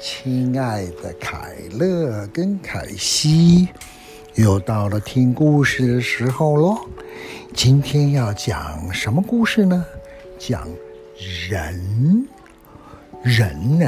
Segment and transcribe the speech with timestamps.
[0.00, 3.68] 亲爱的凯乐跟凯西，
[4.36, 6.78] 又到了听故事的时候喽。
[7.52, 9.84] 今天要讲什么故事呢？
[10.38, 10.68] 讲
[11.48, 12.28] 人，
[13.24, 13.86] 人呢？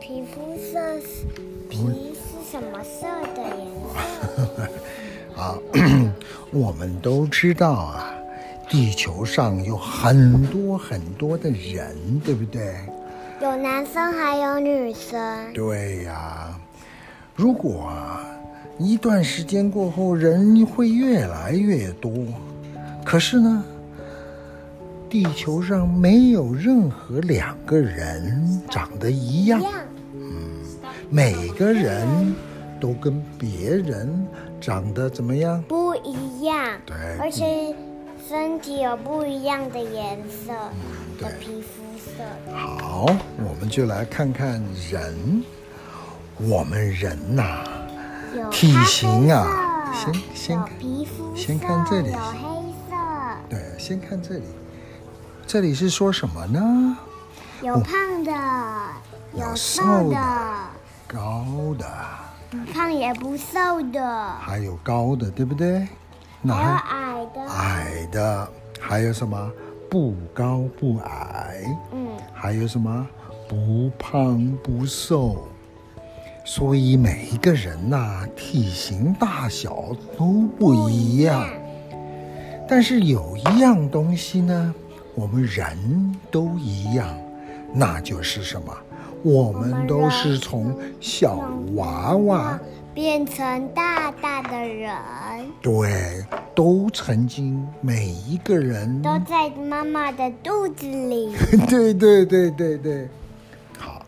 [0.00, 1.26] 皮肤色是，
[1.68, 3.66] 皮是什么色的颜
[4.46, 5.40] 色？
[5.40, 5.58] 啊，
[6.52, 8.14] 我们都知道啊，
[8.70, 12.76] 地球上有很多很多的人，对不对？
[13.44, 15.52] 有男生，还有女生。
[15.52, 16.58] 对呀，
[17.36, 17.92] 如果
[18.78, 22.10] 一段时间过后，人会越来越多，
[23.04, 23.62] 可是呢，
[25.10, 29.60] 地球上没有任何两个人长得一样。
[30.14, 30.32] 嗯，
[31.10, 32.34] 每个人
[32.80, 34.26] 都跟别人
[34.58, 35.62] 长得怎么样？
[35.68, 36.80] 不一样。
[36.86, 37.76] 对，而且
[38.26, 40.54] 身体有不一样的颜色。
[41.20, 41.84] 的皮肤。
[42.52, 43.06] 好，
[43.38, 45.42] 我们就来看看人。
[46.36, 47.64] 我们人呐、啊，
[48.50, 50.68] 体型啊，先先看，
[51.36, 52.38] 先看这里，有黑
[52.90, 52.96] 色。
[53.48, 54.42] 对，先看这里，
[55.46, 56.96] 这里是说什么呢？
[57.62, 58.32] 有胖的，
[59.32, 60.16] 有瘦的，
[61.06, 61.46] 高
[61.78, 61.86] 的，
[62.50, 65.86] 不胖也不瘦的，还有高的，对不对？
[66.48, 68.48] 还有矮的，矮的，
[68.80, 69.50] 还有什么？
[69.94, 71.54] 不高不矮，
[71.92, 73.06] 嗯，还有什么？
[73.48, 75.46] 不胖不瘦，
[76.44, 81.48] 所以每一个人呐、啊，体型大小都不一样。
[82.68, 84.74] 但是有一样东西呢，
[85.14, 87.16] 我们人都一样，
[87.72, 88.76] 那就是什么？
[89.22, 91.36] 我们都是从小
[91.76, 92.58] 娃娃。
[92.94, 94.96] 变成大大的人，
[95.60, 101.34] 对，都曾经每一个人都在妈妈的肚子里。
[101.68, 103.08] 对对对对对，
[103.76, 104.00] 好，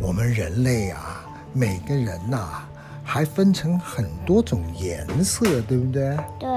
[0.00, 2.68] 我们人类啊，每个人呐、啊，
[3.04, 6.16] 还分成很多种颜色，对不对？
[6.40, 6.48] 对。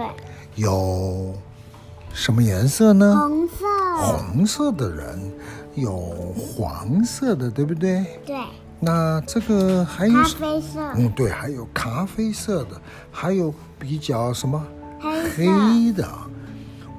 [0.55, 1.31] 有
[2.11, 3.15] 什么颜色呢？
[3.15, 3.65] 红色。
[3.97, 5.31] 红色的人，
[5.75, 5.95] 有
[6.35, 8.03] 黄色的，对不对？
[8.25, 8.35] 对。
[8.79, 12.79] 那这个还有咖啡色，嗯，对，还有咖啡色的，
[13.11, 14.63] 还有比较什么
[14.99, 16.07] 黑黑的。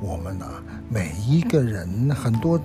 [0.01, 2.61] 我们呢、啊，每一个人很多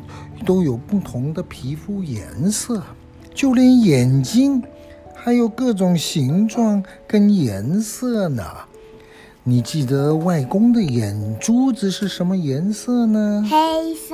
[0.46, 2.82] 都有不同的皮肤颜色，
[3.34, 4.62] 就连眼睛
[5.16, 8.44] 还有各种形状跟颜色呢。
[9.44, 13.44] 你记得外公的眼珠子是什么颜色呢？
[13.50, 14.14] 黑色。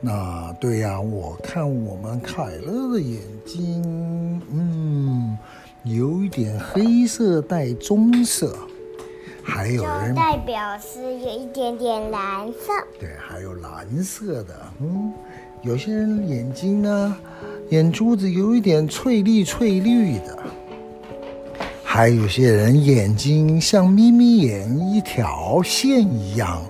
[0.00, 5.38] 那对呀，我看我们凯乐的眼睛，嗯，
[5.84, 8.56] 有一点黑色带棕色，
[9.40, 12.72] 还有人代表是有一点点蓝色。
[12.98, 15.12] 对，还有蓝色的，嗯，
[15.62, 17.16] 有些人眼睛呢，
[17.70, 20.36] 眼珠子有一点翠绿翠绿的。
[21.96, 26.62] 还有些人眼睛像眯眯眼一条线一样，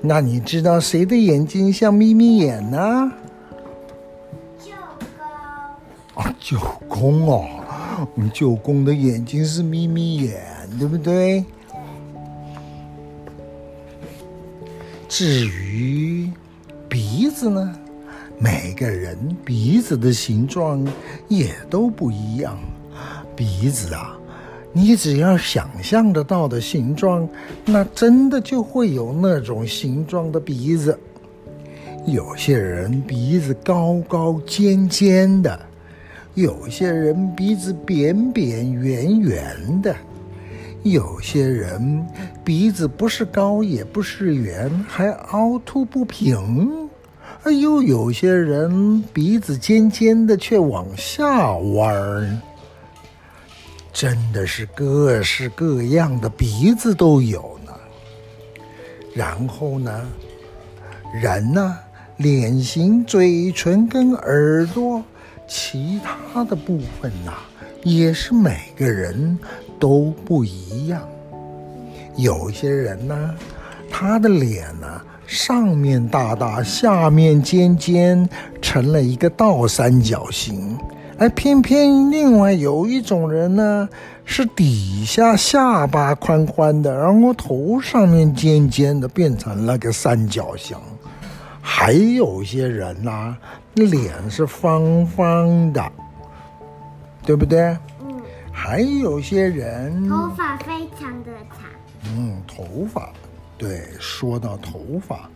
[0.00, 3.12] 那你知道谁的眼睛像眯眯眼呢？
[4.58, 4.72] 舅
[6.16, 6.24] 公。
[6.24, 7.46] 啊，舅公哦，
[8.16, 10.42] 我们舅公的眼睛是眯眯眼，
[10.80, 11.44] 对不对？
[15.08, 16.28] 至于
[16.88, 17.72] 鼻子呢，
[18.36, 20.84] 每个人鼻子的形状
[21.28, 22.58] 也都不一样，
[23.36, 24.16] 鼻子啊。
[24.72, 27.28] 你只要想象得到的形状，
[27.64, 30.98] 那真的就会有那种形状的鼻子。
[32.06, 35.58] 有些人鼻子高高尖尖的，
[36.34, 39.94] 有些人鼻子扁扁圆圆的，
[40.82, 42.06] 有些人
[42.44, 46.88] 鼻子不是高也不是圆，还凹凸不平。
[47.42, 52.38] 哎呦，有些人鼻子尖尖的却往下弯儿。
[53.92, 57.72] 真的是各式各样的鼻子都有呢。
[59.14, 60.06] 然后呢，
[61.12, 61.76] 人呢，
[62.18, 65.02] 脸型、嘴唇跟耳朵，
[65.48, 67.32] 其他的部分呐，
[67.82, 69.38] 也是每个人
[69.78, 71.02] 都不一样。
[72.16, 73.34] 有些人呢，
[73.90, 78.28] 他的脸呢，上面大大，下面尖尖，
[78.62, 80.78] 成了一个倒三角形。
[81.20, 83.86] 而偏偏另外有一种人呢，
[84.24, 90.74] 是底下下巴宽宽的，然后头上面尖尖的，变成了个三角形。
[91.60, 93.36] 还有些人呐，
[93.74, 95.92] 脸是方方的，
[97.22, 97.76] 对不对？
[98.02, 98.22] 嗯。
[98.50, 101.68] 还有些人头发非常的长。
[102.16, 103.12] 嗯，头发，
[103.58, 105.28] 对，说到头发，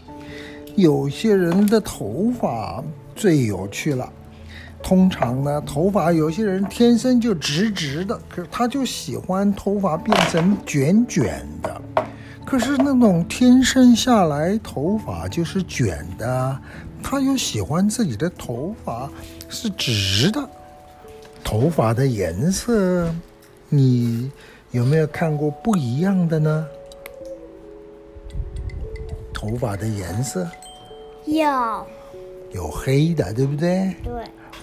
[0.77, 2.83] 有些人的头发
[3.15, 4.11] 最有趣了。
[4.85, 11.81] 通常呢，头发有些人天生就直直的，可是他就喜欢头发变成卷卷的。
[12.45, 16.61] 可是那种天生下来头发就是卷的，
[17.03, 19.11] 他又喜欢自己的头发
[19.49, 20.47] 是直的。
[21.43, 23.11] 头发的颜色，
[23.71, 24.31] 你
[24.71, 26.67] 有没有看过不一样的呢？
[29.33, 30.47] 头发的颜色
[31.25, 31.87] 有，
[32.53, 33.97] 有黑的，对不对？
[34.05, 34.13] 对。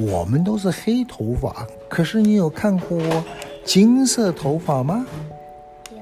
[0.09, 2.99] 我们都是黑头发，可是你有看过
[3.63, 5.05] 金色头发吗？
[5.91, 5.97] 有。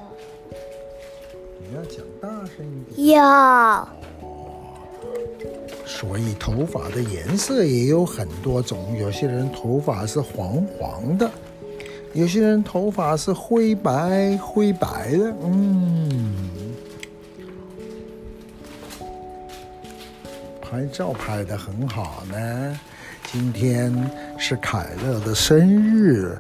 [1.60, 3.16] 你要讲大声一点。
[3.16, 3.22] 有。
[3.22, 3.88] 哦，
[5.86, 11.30] 所以头发的颜色也有很多种，有些人头发是黄黄的，
[12.14, 16.38] 有些人头发是灰白灰白的，嗯。
[20.62, 22.80] 拍照拍得很好呢。
[23.32, 23.94] 今天
[24.40, 26.36] 是凯乐的生日，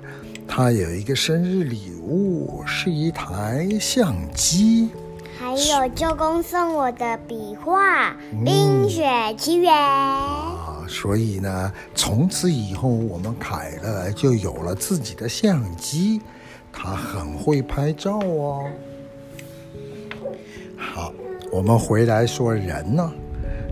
[0.47, 4.89] 他有一个生日礼物，是一台相机，
[5.37, 8.09] 还有舅公送我的笔画
[8.43, 9.07] 《冰雪
[9.37, 10.83] 奇缘》啊。
[10.87, 16.19] 所以呢，从此以后，我们凯乐就有了自己的相机，
[16.73, 18.65] 他很会拍照哦。
[20.75, 21.13] 好，
[21.51, 23.13] 我们回来说人呢，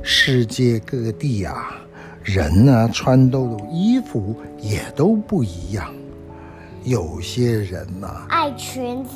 [0.04, 1.82] 世界各地啊。
[2.28, 3.40] 人呢，穿的
[3.72, 5.94] 衣服也都不一样。
[6.84, 9.12] 有些人呢，爱裙子。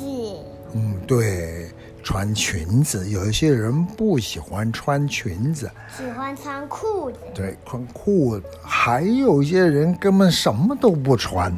[0.72, 1.70] 嗯，对，
[2.02, 3.10] 穿裙子。
[3.10, 7.18] 有一些人不喜欢穿裙子，喜欢穿裤子。
[7.34, 8.44] 对，穿裤子。
[8.62, 11.54] 还有一些人根本什么都不穿。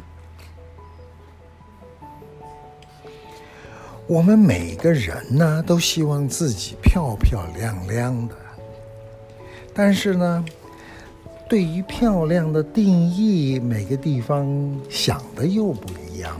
[4.07, 8.35] 我们每个人呢，都希望自己漂漂亮亮的，
[9.73, 10.43] 但是呢，
[11.47, 14.47] 对于漂亮的定义，每个地方
[14.89, 16.35] 想的又不一样。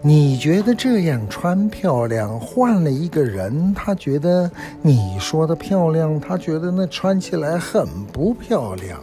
[0.00, 4.50] 你觉得这样穿漂亮，换了一个人，他觉得
[4.82, 9.00] 你说的漂亮，他觉得那穿起来很不漂亮。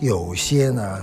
[0.00, 0.98] 有些呢，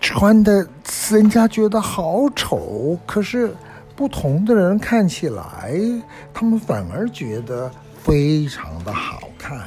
[0.00, 0.66] 穿的
[1.10, 3.52] 人家觉得好丑，可是
[3.96, 5.74] 不同的人看起来，
[6.32, 7.70] 他们反而觉得
[8.02, 9.66] 非常的好看。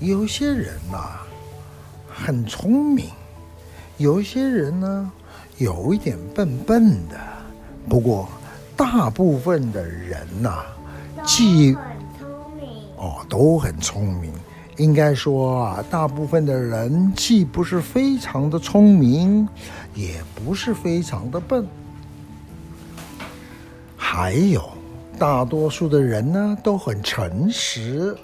[0.00, 1.26] 有些人呐、啊，
[2.08, 3.06] 很聪明；
[3.96, 5.10] 有些人呢，
[5.56, 7.16] 有一点笨笨的。
[7.88, 8.28] 不过，
[8.76, 10.66] 大部分的人呐、啊，
[11.24, 11.74] 既
[12.96, 14.32] 哦，都很聪明。
[14.76, 19.48] 应该说啊，大部分的人既不是非常的聪明，
[19.94, 21.66] 也不是非常的笨。
[23.96, 24.62] 还有，
[25.18, 28.14] 大多数的人呢，都很诚实、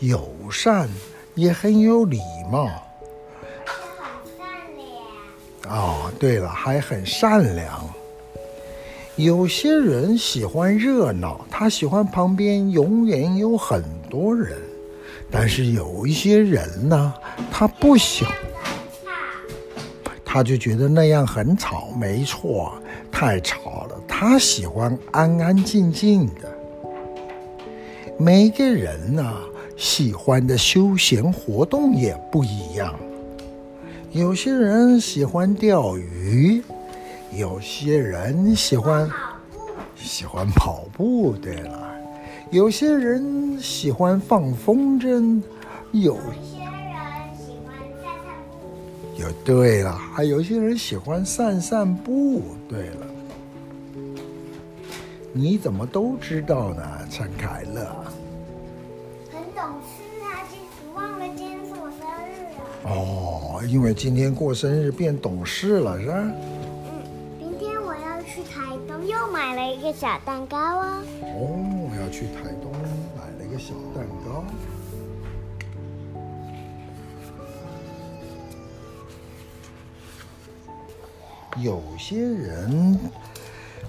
[0.00, 0.86] 友善。
[1.34, 2.20] 也很有礼
[2.50, 2.66] 貌，
[3.64, 3.76] 很
[4.38, 4.46] 善
[4.76, 5.76] 良。
[5.76, 7.88] 哦，对了，还很善良。
[9.16, 14.58] 有些人喜欢热闹，他喜欢旁边永远有很多人。
[15.30, 17.14] 但是有一些人呢，
[17.50, 18.34] 他不喜欢，
[20.24, 21.88] 他就觉得那样很吵。
[21.98, 22.72] 没错，
[23.10, 24.00] 太吵了。
[24.06, 26.52] 他喜欢安安静静的。
[28.16, 29.34] 每个人呢，
[29.76, 32.94] 喜欢的休闲活动也不一样，
[34.12, 36.62] 有些人喜欢钓鱼，
[37.32, 39.10] 有些人喜欢
[39.96, 41.34] 喜欢跑步。
[41.42, 41.90] 对了，
[42.50, 45.42] 有些人喜欢放风筝，
[45.90, 48.14] 有些人喜欢散散
[48.50, 49.20] 步。
[49.20, 52.42] 有对了，还有些人喜欢散散步。
[52.68, 53.06] 对了，
[55.32, 57.84] 你怎么都知道呢，陈凯乐？
[62.84, 66.14] 哦，因为今天过生日变懂事了，是吧？
[66.16, 66.32] 嗯，
[67.38, 71.02] 明天我要去台东，又买了一个小蛋糕哦。
[71.22, 72.70] 哦，我要去台东
[73.16, 74.44] 买了一个小蛋糕。
[81.62, 82.98] 有些人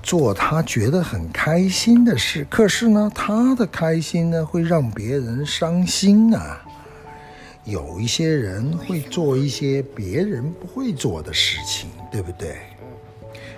[0.04, 6.65] 做他觉得很开心的事，可是呢，他的开心呢会让别人伤心啊。
[7.66, 12.56] 有一些人会做一些别人不会做的事情，对不对？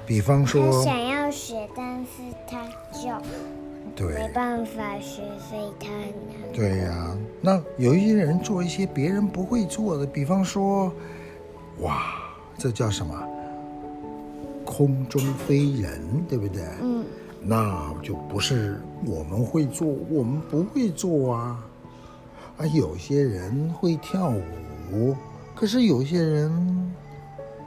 [0.06, 2.08] 比方说，他想要学，但是
[2.50, 3.10] 他就
[3.94, 6.54] 对没办法学，所以他很难。
[6.54, 10.90] 对呀，那有一些人做一些别人不会做的，比方说，
[11.82, 12.14] 哇，
[12.58, 13.14] 这叫什么？
[14.64, 16.64] 空中飞人，对不对？
[16.82, 17.04] 嗯。
[17.42, 21.67] 那就不是我们会做，我们不会做啊。
[22.58, 24.34] 啊，有些人会跳
[24.92, 25.16] 舞，
[25.54, 26.92] 可是有些人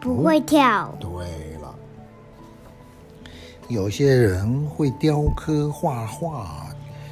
[0.00, 0.92] 不，会跳。
[0.98, 1.10] 对
[1.60, 1.74] 了，
[3.68, 6.66] 有些人会雕刻、画画，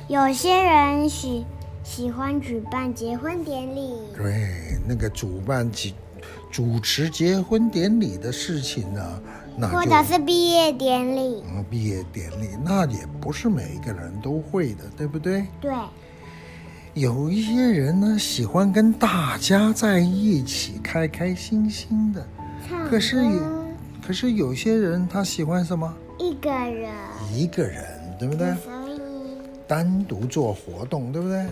[0.08, 1.46] 有些人喜
[1.84, 3.92] 喜欢举办结婚典礼。
[4.16, 5.88] 对，那个主办主
[6.50, 9.20] 主持结婚典礼的事情呢？
[9.72, 15.46] 或者是毕业典礼，嗯，毕业典礼那也不是每一个人都会的，对不对？
[15.60, 15.72] 对。
[16.98, 22.26] 有一些人呢，喜欢跟大家在一起，开开心心的。
[22.90, 23.64] 可是有，
[24.04, 25.94] 可是有些人他喜欢什么？
[26.18, 26.92] 一个人。
[27.32, 27.84] 一个人，
[28.18, 28.52] 对不对？
[28.56, 29.00] 所以。
[29.68, 31.46] 单独做活动，对不对？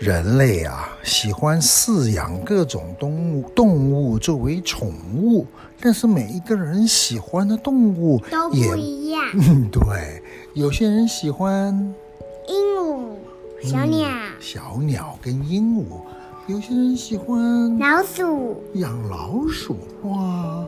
[0.00, 5.46] 人类啊，喜欢饲养各种动物，动物作为宠物，
[5.78, 9.22] 但是每一个人喜欢的动物都不一样。
[9.34, 10.22] 嗯， 对，
[10.54, 11.72] 有些人喜欢
[12.48, 13.12] 鹦鹉、
[13.62, 15.84] 小鸟、嗯、小鸟跟鹦鹉，
[16.48, 20.66] 有些人喜欢老鼠、养老鼠，哇，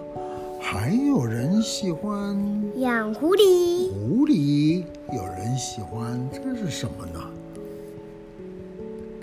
[0.61, 2.39] 还有人喜欢
[2.77, 7.21] 养狐狸，狐狸，有人喜欢，这是什么呢？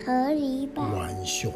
[0.06, 0.92] 河狸吧？
[0.94, 1.54] 浣熊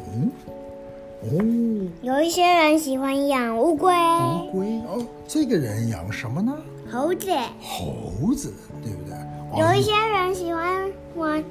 [1.24, 3.92] 哦，有一些人喜欢养乌龟。
[3.92, 6.56] 乌龟哦，这个人养什么呢？
[6.94, 7.28] 猴子。
[7.60, 9.16] 猴子，对不对？
[9.58, 11.44] 有一些人喜欢玩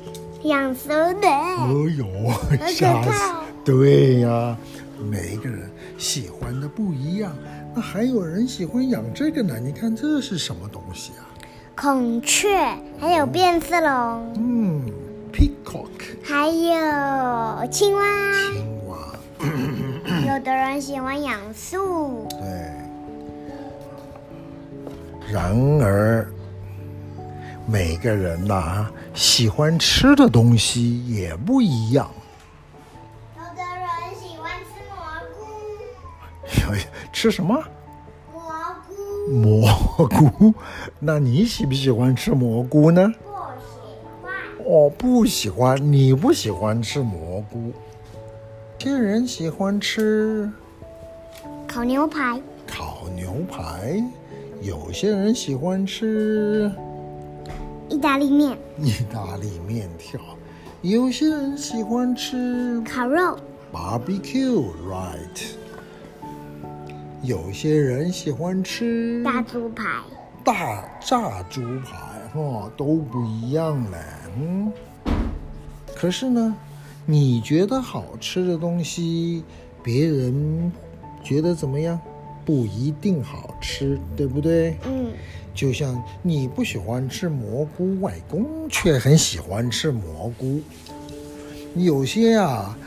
[0.43, 1.27] 养蛇的。
[1.27, 2.05] 哦呦，
[2.67, 3.33] 吓死！
[3.65, 4.57] 对呀，
[5.11, 7.35] 每个人喜欢的不一样。
[7.75, 9.59] 那还有人喜欢养这个呢？
[9.59, 11.27] 你看这是什么东西啊？
[11.75, 12.47] 孔雀，
[12.97, 14.33] 还有变色龙。
[14.37, 14.81] 嗯。
[15.33, 15.89] Peacock，
[16.23, 18.05] 还有青蛙。
[18.53, 18.95] 青蛙，
[20.25, 22.27] 有的人喜欢养树。
[22.29, 22.82] 对。
[25.33, 26.27] 然而，
[27.65, 32.07] 每个人呐、啊，喜欢吃的东西也不一样。
[33.35, 33.87] 有的人
[34.21, 36.77] 喜欢吃蘑菇。
[37.11, 37.59] 吃什么？
[38.31, 38.43] 蘑
[38.87, 39.33] 菇。
[39.33, 40.53] 蘑菇？
[41.01, 43.11] 那你喜不喜欢吃蘑菇呢？
[44.63, 47.73] 我不喜欢，你不喜欢吃蘑菇。
[48.81, 50.47] 有些人喜欢吃
[51.67, 52.39] 烤牛排。
[52.67, 53.99] 烤牛排。
[54.63, 56.71] 有些人喜欢吃
[57.89, 58.57] 意大利面。
[58.79, 60.17] 意大利面条。
[60.81, 63.37] 有些人喜欢吃烤肉。
[63.73, 65.51] Barbecue，right？
[67.23, 69.83] 有些人喜欢吃大猪排。
[70.45, 73.97] 大炸猪排，哦，都不一样嘞。
[74.37, 74.71] 嗯，
[75.93, 76.55] 可是呢，
[77.05, 79.43] 你觉得好吃的东西，
[79.83, 80.71] 别人
[81.21, 81.99] 觉得怎么样？
[82.45, 84.77] 不一定好吃，对不对？
[84.85, 85.11] 嗯。
[85.55, 90.59] 就像你不喜欢吃蘑菇，外公却很喜欢吃蘑菇。
[91.75, 92.77] 有些啊，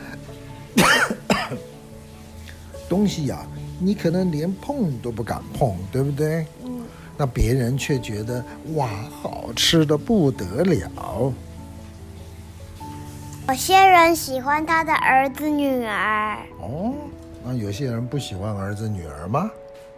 [2.89, 3.47] 东西呀、啊，
[3.79, 6.45] 你可能连碰都不敢碰，对不对？
[7.17, 8.45] 那别人却觉得
[8.75, 8.89] 哇，
[9.23, 11.33] 好吃的不得了。
[13.49, 16.39] 有些人喜欢他的儿子女儿。
[16.61, 16.93] 哦，
[17.49, 19.49] 那有些人不喜欢儿子女儿吗？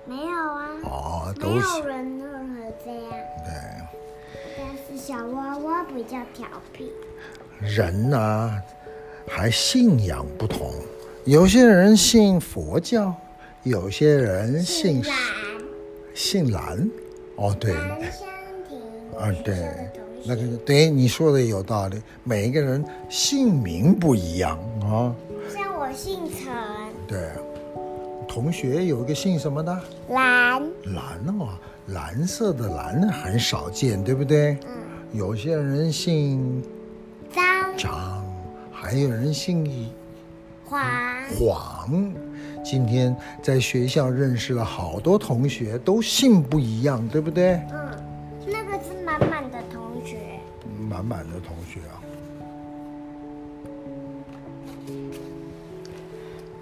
[0.05, 0.69] 没有啊。
[0.85, 3.11] 哦，都没有人任何这样。
[3.43, 3.55] 对。
[4.59, 6.93] 但是小娃娃比较调皮。
[7.59, 8.63] 人呢，
[9.27, 10.75] 还信仰不同，
[11.25, 13.15] 有些人信佛教，
[13.63, 15.17] 有些人信信蓝。
[16.15, 16.91] 信蓝。
[17.37, 17.75] 哦，对，
[19.17, 19.71] 啊，对，
[20.27, 22.03] 那个对你说的有道理。
[22.25, 25.17] 每一个人姓名不一样啊。
[25.51, 26.88] 像我姓陈。
[27.09, 27.19] 对，
[28.29, 29.73] 同学有一个姓什么的？
[30.11, 30.63] 蓝。
[30.85, 31.49] 蓝哦，
[31.87, 34.59] 蓝色的蓝很少见，对不对？
[34.67, 34.77] 嗯。
[35.15, 36.63] 有些人姓
[37.35, 37.77] 张。
[37.79, 38.23] 张，
[38.71, 39.91] 还有人姓
[40.67, 40.83] 黄。
[41.31, 42.13] 黄。
[42.63, 47.55] 今天在学校认识了好多同学，都姓不一样，对不对？
[47.73, 47.89] 嗯，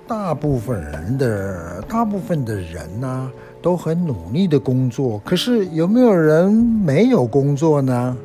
[0.09, 8.17] 大部分人的大部分的人呢、啊，都很努力的工作，可是有没有人没有工作呢？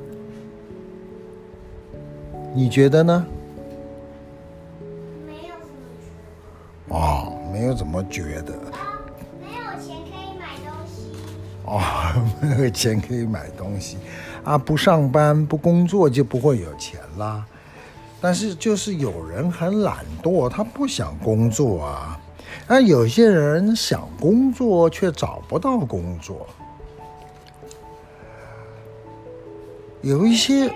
[2.53, 3.25] 你觉得呢？
[5.25, 5.67] 没有什
[6.87, 6.97] 么。
[6.97, 7.37] 哦。
[7.51, 8.53] 没有怎么觉得，
[9.39, 11.11] 没有钱可以买东西
[11.65, 11.79] 哦，
[12.41, 13.97] 没有钱可以买东西
[14.43, 14.57] 啊！
[14.57, 17.45] 不上班不工作就不会有钱啦。
[18.21, 22.19] 但是就是有人很懒惰，他不想工作啊。
[22.67, 26.47] 那有些人想工作却找不到工作，
[30.01, 30.71] 有一些。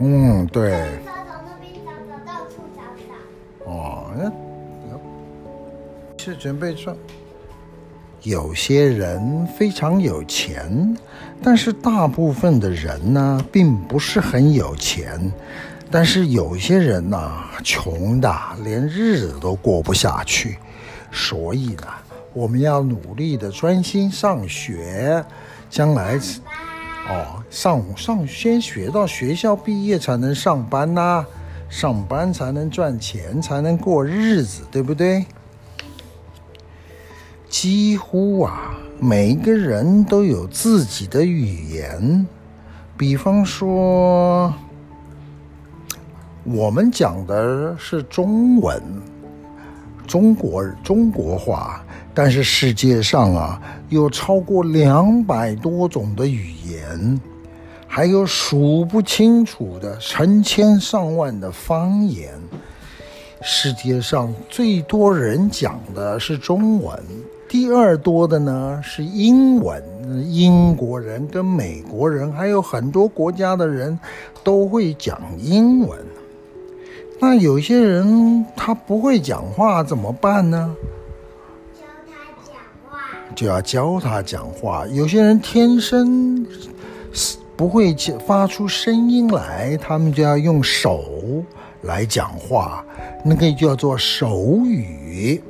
[0.00, 0.98] 嗯，对。
[1.04, 3.70] 找找那边找找，到处找找。
[3.70, 4.22] 哦，那
[6.18, 6.96] 是准备说，
[8.24, 10.96] 有些人非常有钱，
[11.42, 15.30] 但是大部分的人呢，并不是很有钱。
[15.90, 17.30] 但是有些人呢，
[17.62, 20.56] 穷的连日子都过不下去。
[21.12, 21.86] 所以呢，
[22.32, 25.22] 我们要努力的专心上学，
[25.68, 26.18] 将来。
[27.06, 31.26] 哦，上上先学到学校毕业才能上班呐、啊，
[31.68, 35.26] 上班才能赚钱，才能过日子，对不对？
[37.56, 42.26] 几乎啊，每个人都有自己的语言，
[42.96, 44.52] 比方说，
[46.42, 48.82] 我们讲的是中文，
[50.04, 51.80] 中国中国话。
[52.12, 57.20] 但是世界上啊，有超过两百多种的语言，
[57.86, 62.32] 还有数不清楚的成千上万的方言。
[63.42, 67.00] 世界上最多人讲的是中文，
[67.54, 69.80] 第二多的呢是英文。
[70.28, 73.96] 英国人跟美国人还有很多国家的人
[74.42, 75.96] 都会讲英文。
[77.20, 80.74] 那有些人他不会讲话怎么办呢？
[83.36, 84.84] 就要教他讲话。
[84.88, 86.44] 有些人天生
[87.56, 87.94] 不会
[88.26, 91.04] 发出声音来，他们就要用手
[91.82, 92.84] 来讲话，
[93.24, 95.40] 那个叫做手语。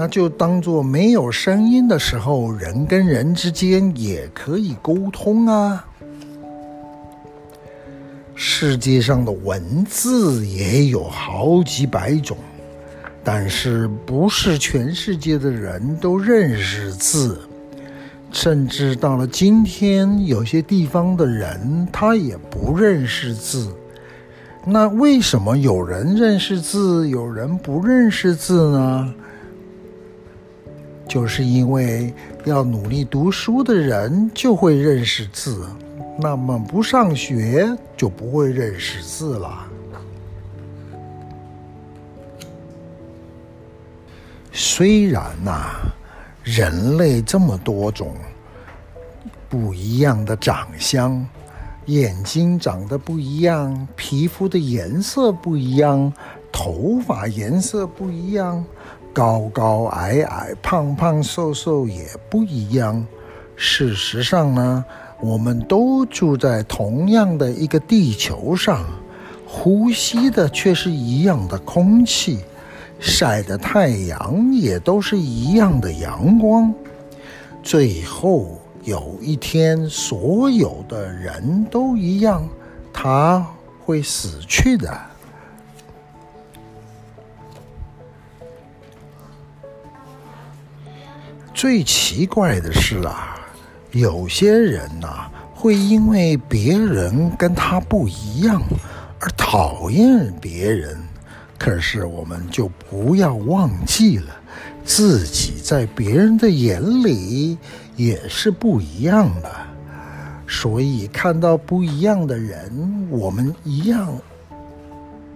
[0.00, 5.84] 那就当做没有声音的时候，人跟人之间也可以沟通啊。
[8.34, 12.34] 世界上的文字也有好几百种。
[13.22, 17.38] 但是不是全世界的人都认识字，
[18.32, 23.70] 甚至到了今天，有些地方的人他也不认识字。
[24.64, 29.14] 那为什么有人认识字，有人不认识字呢？
[31.10, 35.66] 就是因为要努力读书的人就会认识字，
[36.20, 39.66] 那么不上学就不会认识字了。
[44.52, 45.80] 虽然呐、
[46.44, 48.14] 人类这么多种
[49.48, 51.26] 不一样的长相，
[51.86, 56.12] 眼睛长得不一样，皮肤的颜色不一样，
[56.52, 58.64] 头发颜色不一样，
[59.12, 63.06] 高高矮矮、胖胖瘦瘦也不一样。
[63.56, 64.84] 事实上呢，
[65.20, 68.84] 我们都住在同样的一个地球上，
[69.46, 72.40] 呼吸的却是一样的空气。
[72.98, 76.70] 晒的太阳也都是一样的阳光，
[77.62, 82.46] 最后有一天，所有的人都一样，
[82.92, 83.46] 他
[83.82, 85.09] 会死去的。
[91.60, 93.38] 最奇怪的是啊，
[93.92, 98.62] 有些人呐、会因为别人跟他不一样
[99.20, 100.96] 而讨厌别人。
[101.58, 104.34] 可是，我们就不要忘记了，
[104.86, 107.58] 自己在别人的眼里
[107.94, 109.52] 也是不一样的。
[110.48, 114.10] 所以，看到不一样的人，我们一样，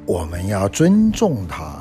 [0.07, 1.77] 我们要尊重他，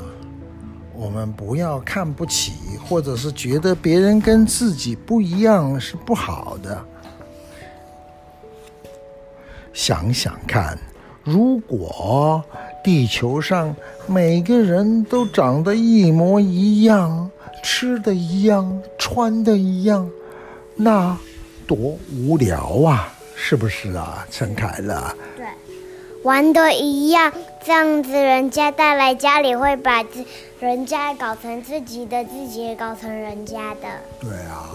[1.03, 2.53] 我们不要看不起，
[2.87, 6.81] 或者是觉得别人跟自己不一样是不好的。
[9.73, 10.77] 想想看，
[11.23, 12.41] 如果……
[12.83, 13.73] 地球上
[14.07, 17.29] 每个人都长得一模一样，
[17.63, 20.09] 吃的一样，穿的一样，
[20.75, 21.17] 那
[21.65, 23.13] 多无聊啊！
[23.35, 25.15] 是不是啊，陈凯乐？
[25.37, 25.45] 对，
[26.23, 27.31] 玩的一样，
[27.65, 30.25] 这样子人家带来家里会把自
[30.59, 33.87] 人家搞成自己的，自己也搞成人家的。
[34.19, 34.69] 对啊，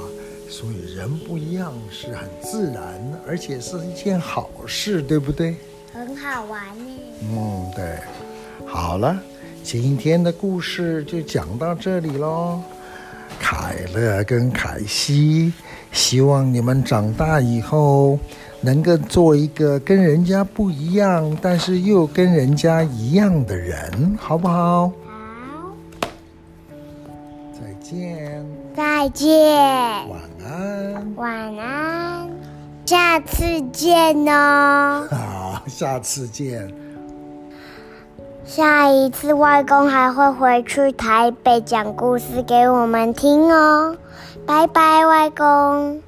[0.48, 2.83] 所以人不一样是很自然，
[3.27, 5.55] 而且是一件好事，对不对？
[5.92, 7.01] 很好玩呢。
[7.22, 7.98] 嗯，对。
[8.66, 9.18] 好了，
[9.62, 12.62] 今天的故事就讲到这里喽。
[13.41, 15.53] 凯乐跟凯西，
[15.93, 18.19] 希望你们长大以后
[18.61, 24.88] 能够做一个跟人家不一样，但是又跟人家一样的人，好不好？
[24.88, 24.93] 好。
[27.53, 28.45] 再见。
[28.77, 29.29] 再见。
[30.09, 31.14] 晚安。
[31.17, 32.31] 晚安。
[32.87, 35.07] 下次见哦。
[35.11, 35.62] 好。
[35.67, 36.73] 下次见。
[38.49, 43.95] 下一次外公还会回去台北讲故事给我们听哦，
[44.47, 46.01] 拜拜，外公。